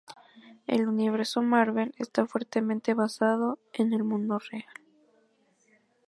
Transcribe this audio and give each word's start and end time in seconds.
El 0.65 0.87
Universo 0.87 1.43
Marvel 1.43 1.93
está 1.95 2.25
fuertemente 2.25 2.95
basado 2.95 3.59
en 3.71 3.93
el 3.93 4.03
mundo 4.03 4.39
real. 4.39 4.65